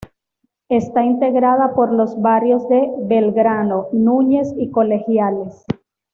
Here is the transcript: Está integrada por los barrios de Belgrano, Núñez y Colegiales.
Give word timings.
Está 0.69 1.03
integrada 1.03 1.75
por 1.75 1.91
los 1.93 2.19
barrios 2.19 2.67
de 2.69 2.89
Belgrano, 3.01 3.85
Núñez 3.93 4.51
y 4.57 4.71
Colegiales. 4.71 5.63